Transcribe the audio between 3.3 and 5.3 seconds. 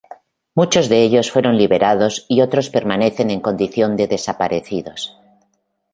condición de desaparecidos.